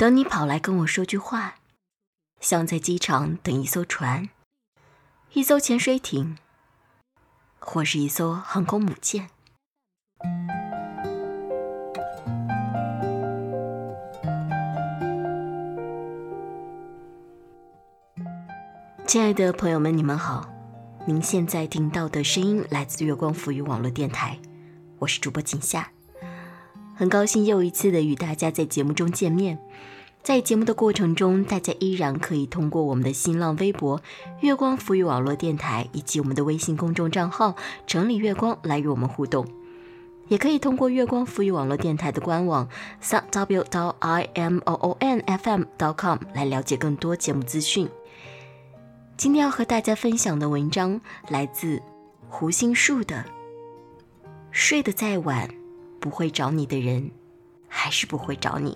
[0.00, 1.56] 等你跑来跟我说句话，
[2.40, 4.30] 像在机场等一艘船、
[5.34, 6.38] 一艘潜水艇，
[7.58, 9.28] 或是一艘航空母舰。
[19.06, 20.50] 亲爱的朋友们，你们好！
[21.04, 24.38] 您现在听到的声音来自月光浮语网络电台，
[25.00, 25.92] 我是主播景夏，
[27.00, 29.58] 很高兴又一次的与大家在节目中见面。
[30.22, 34.02] 在节目的过程中，大家依然可以通过我们的新浪微博
[34.40, 37.56] “月光浮语网络电台”以及我们的微信公众账号
[37.88, 39.46] “城里月光”来与我们互动，
[40.28, 42.68] 也可以通过月光浮语网络电台的官网
[43.00, 47.88] w w i m o o n f m dot com 来了解更多节目资讯。
[49.16, 51.80] 今天要和大家分享的文章来自
[52.28, 53.16] 胡心树的
[54.50, 55.48] 《睡得再晚，
[56.00, 57.10] 不会找你的人，
[57.68, 58.72] 还是不会找你》。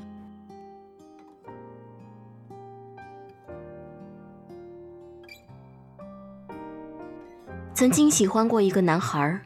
[7.74, 9.40] 曾经喜欢过一个男孩，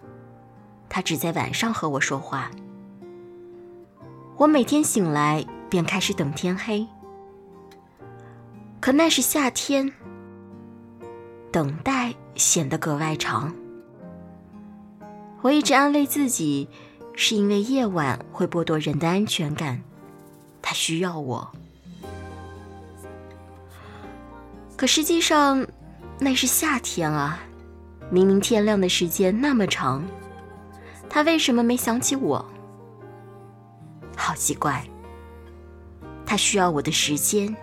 [0.88, 2.50] 他只在晚上和我说话。
[4.36, 6.86] 我每天醒来便开始等天黑，
[8.80, 9.90] 可那是夏天。
[11.50, 13.54] 等待显得格外长。
[15.40, 16.68] 我一直安慰自己，
[17.20, 19.82] 是因为夜晚会剥夺人的安全感，
[20.62, 21.50] 他需要我。
[24.76, 25.66] 可实际上，
[26.20, 27.40] 那是夏天啊，
[28.08, 30.06] 明明天亮的时间那么长，
[31.10, 32.42] 他为什么没想起我？
[34.16, 34.88] 好奇怪，
[36.24, 37.54] 他需要我的时间，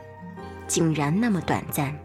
[0.67, 1.97] 竟然那么短暂。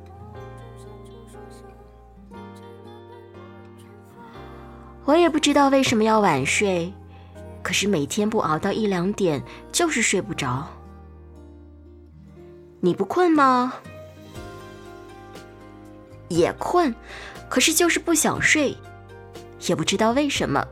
[5.04, 6.94] 我也不知道为什么要晚睡，
[7.62, 10.66] 可是每天不熬到一两点就是睡不着。
[12.80, 13.74] 你不困吗？
[16.28, 16.94] 也困，
[17.48, 18.76] 可是就是不想睡，
[19.66, 20.64] 也不知道为什么。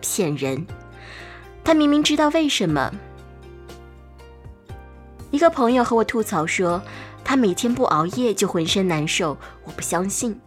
[0.00, 0.66] 骗人，
[1.62, 2.92] 他明明知道为什么。
[5.30, 6.80] 一个朋友和我吐槽说，
[7.24, 10.40] 他每天不熬夜就浑身难受，我不相信。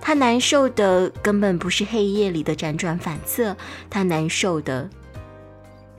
[0.00, 3.56] 他难受的根本不是黑夜里的辗转反侧，
[3.88, 4.88] 他难受的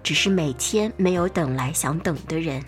[0.03, 2.61] 只是每天没有等来想等的人。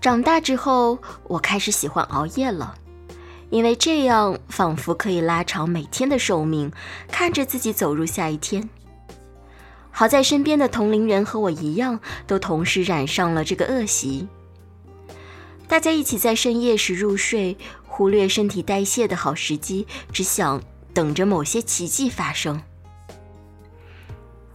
[0.00, 2.74] 长大之后，我开始喜欢熬夜了，
[3.50, 6.70] 因为这样仿佛可以拉长每天的寿命，
[7.10, 8.68] 看着自己走入下一天。
[9.90, 14.28] 好在身边的同龄人和我一样，都同时染上了这个恶习。
[15.66, 22.62] 大家一起在深夜时入睡，忽略身体代谢的好时机，只想等着某些奇迹发生。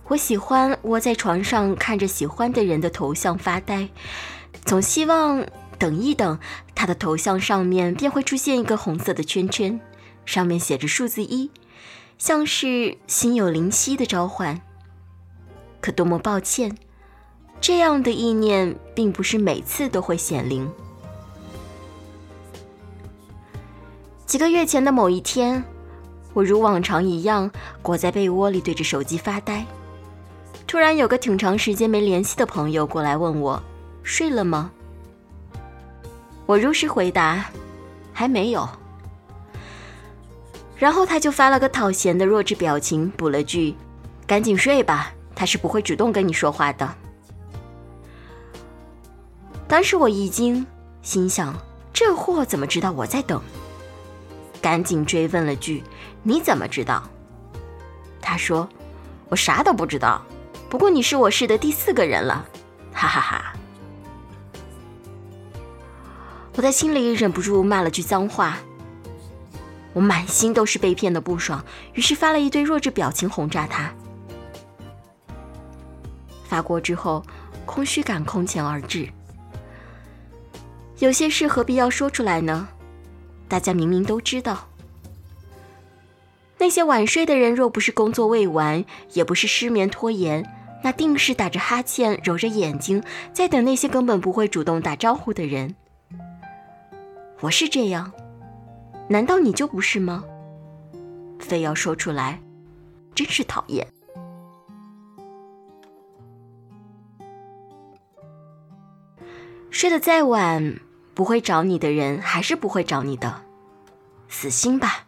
[0.07, 3.89] 我喜欢窝在床上看着喜欢的人的头像发呆，
[4.65, 5.45] 总希望
[5.77, 6.39] 等一等，
[6.73, 9.79] 他的头像上面便会出现一个红色的圈圈，
[10.25, 11.51] 上面写着数字一，
[12.17, 14.61] 像是心有灵犀的召唤。
[15.81, 16.75] 可多么抱歉，
[17.61, 20.71] 这样的意念并不是每次都会显灵。
[24.29, 25.63] 几个月前的某一天，
[26.35, 27.49] 我如往常一样
[27.81, 29.65] 裹在被窝里对着手机发呆。
[30.67, 33.59] 突然，有个挺长时间没联系的朋友过来问我
[34.03, 34.69] ：“睡了吗？”
[36.45, 37.43] 我如实回答
[38.13, 38.69] ：“还没有。”
[40.77, 43.73] 然后他就发了个讨嫌的弱智表情，补了句
[44.27, 46.87] ：“赶紧睡吧，他是不会主动跟你说话的。”
[49.67, 50.63] 当时我一惊，
[51.01, 51.51] 心想：
[51.91, 53.41] 这货怎么知道我在等？
[54.61, 55.83] 赶紧追问了句
[56.23, 57.03] ：“你怎么知道？”
[58.21, 58.67] 他说
[59.29, 60.21] ：“我啥都不知道。
[60.69, 62.45] 不过你是我试的第四个人了，
[62.93, 63.53] 哈哈哈。”
[66.55, 68.57] 我在心里忍不住骂了句脏话。
[69.93, 71.63] 我满心都是被骗的不爽，
[71.93, 73.91] 于是发了一堆弱智表情轰炸他。
[76.43, 77.23] 发过之后，
[77.65, 79.07] 空虚感空前而至。
[80.99, 82.67] 有些事何必要说出来呢？
[83.49, 84.69] 大家明明都知道，
[86.59, 90.45] 那些晚睡的人若不是工作未完，也不是失眠拖延，
[90.83, 93.03] 那定是打着哈欠、揉着眼睛，
[93.33, 95.75] 在等那些根本不会主动打招呼的人。
[97.41, 98.11] 我是这样，
[99.07, 100.23] 难道你就不是吗？
[101.39, 102.39] 非要说出来，
[103.15, 103.87] 真是讨厌。
[109.71, 110.79] 睡得再晚。
[111.13, 113.41] 不会找你的人，还是不会找你的，
[114.27, 115.05] 死心吧。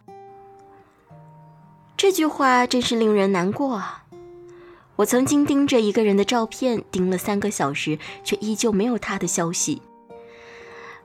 [1.96, 4.06] 这句话真是令人难过啊！
[4.98, 9.82] 我曾经盯着一个人的照片盯了三个小时，却依旧没有他的消息。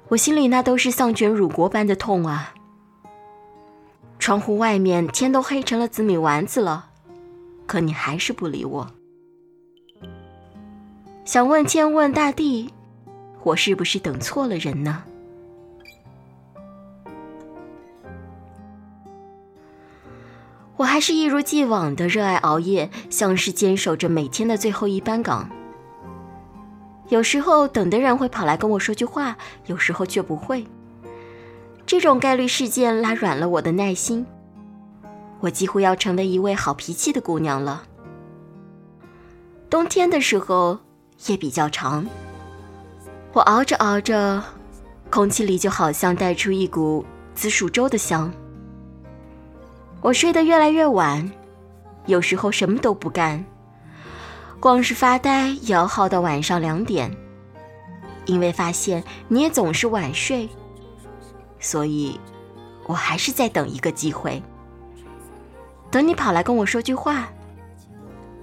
[0.09, 2.55] 我心里那都是丧权辱国般的痛啊！
[4.19, 6.91] 窗户外面天都黑成了紫米丸子了，
[7.67, 8.91] 可你还是不理我。
[11.25, 12.73] 想问天问大地，
[13.47, 15.05] 我是不是等错了人呢？
[20.77, 25.49] 我还是一如既往的热爱熬夜，像是坚守着每天的最后一班岗。
[27.09, 30.67] 有时候等的人会跑来跟我说句话，有时候却不会。
[31.87, 34.27] 这种概率事件拉软了我的耐心，
[35.39, 37.85] 我几乎要成为一位好脾气的姑娘了。
[39.71, 40.81] 冬天的时候
[41.29, 42.05] 夜比较长，
[43.37, 44.43] 我熬着熬着，
[45.11, 47.05] 空气里就好像带出一股
[47.35, 48.33] 紫薯粥的香。
[50.01, 51.31] 我睡得越来越晚，
[52.07, 53.45] 有时候什么都不干，
[54.59, 57.15] 光是发呆也要耗到晚上两点。
[58.25, 60.49] 因为发现你也总是晚睡，
[61.61, 62.19] 所以，
[62.87, 64.43] 我还是在等一个机会，
[65.91, 67.29] 等你跑来跟我说句话，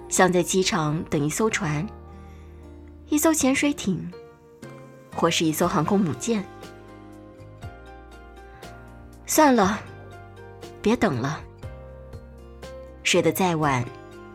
[0.07, 1.83] 像在机场等一艘船、
[3.09, 4.07] 一艘潜水艇，
[5.15, 6.44] 或是一艘航空母舰。
[9.25, 9.80] 算了，
[10.81, 11.42] 别等了。
[13.04, 13.86] 睡得再晚，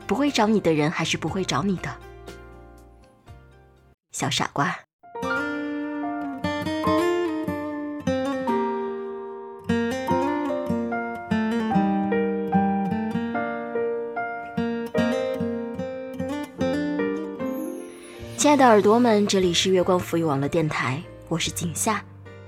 [0.07, 1.95] 不会找你的人还是不会找你的，
[4.13, 4.88] 小傻瓜。
[18.39, 22.01] 亲爱的耳朵们，这里是月光浮语网络电台，我是景夏。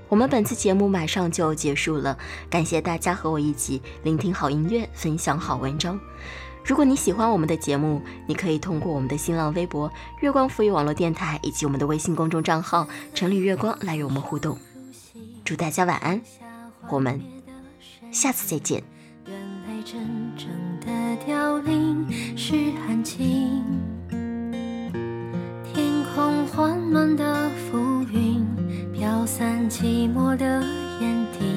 [0.07, 2.17] 我们本次节目马上就结束了，
[2.49, 5.99] 感谢大家和我一起聆听好音乐，分享好文章。
[6.63, 9.91] 如果你喜欢我们的节目，你可以通过我们的新浪微博
[10.23, 14.57] “月光浮语网络电台”以及我们的微信公众账号“城里月光”来与我们互动。
[15.43, 16.21] 祝大家晚安，
[16.89, 17.21] 我们
[18.13, 18.81] 下次再见。
[19.27, 19.37] 原
[19.67, 19.99] 来真
[20.37, 20.47] 正
[20.79, 23.61] 的凋零是寒晴，
[26.13, 28.45] 空缓慢的浮云。
[28.91, 30.45] 飘散寂寞的
[30.99, 31.50] 眼底，